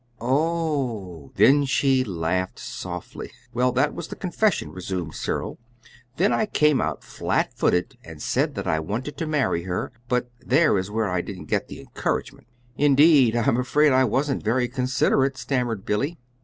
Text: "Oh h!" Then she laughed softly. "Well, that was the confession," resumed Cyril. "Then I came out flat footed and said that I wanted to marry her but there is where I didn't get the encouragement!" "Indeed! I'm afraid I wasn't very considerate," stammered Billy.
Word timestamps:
"Oh 0.19 1.25
h!" 1.27 1.31
Then 1.37 1.63
she 1.65 2.03
laughed 2.03 2.57
softly. 2.57 3.29
"Well, 3.53 3.71
that 3.73 3.93
was 3.93 4.07
the 4.07 4.15
confession," 4.15 4.71
resumed 4.71 5.13
Cyril. 5.13 5.59
"Then 6.17 6.33
I 6.33 6.47
came 6.47 6.81
out 6.81 7.03
flat 7.03 7.53
footed 7.53 7.99
and 8.03 8.19
said 8.19 8.55
that 8.55 8.65
I 8.65 8.79
wanted 8.79 9.15
to 9.17 9.27
marry 9.27 9.61
her 9.65 9.91
but 10.09 10.31
there 10.39 10.79
is 10.79 10.89
where 10.89 11.11
I 11.11 11.21
didn't 11.21 11.45
get 11.51 11.67
the 11.67 11.79
encouragement!" 11.79 12.47
"Indeed! 12.75 13.35
I'm 13.35 13.57
afraid 13.57 13.91
I 13.93 14.05
wasn't 14.05 14.41
very 14.41 14.67
considerate," 14.67 15.37
stammered 15.37 15.85
Billy. 15.85 16.17